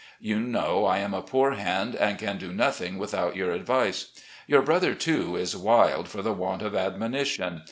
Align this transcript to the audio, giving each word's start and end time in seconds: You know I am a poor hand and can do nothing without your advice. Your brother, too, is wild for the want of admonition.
You 0.19 0.39
know 0.39 0.85
I 0.85 0.97
am 0.97 1.13
a 1.13 1.21
poor 1.21 1.51
hand 1.51 1.95
and 1.95 2.17
can 2.17 2.39
do 2.39 2.51
nothing 2.51 2.97
without 2.97 3.35
your 3.35 3.51
advice. 3.51 4.07
Your 4.47 4.63
brother, 4.63 4.95
too, 4.95 5.35
is 5.35 5.55
wild 5.55 6.07
for 6.09 6.23
the 6.23 6.33
want 6.33 6.63
of 6.63 6.73
admonition. 6.75 7.59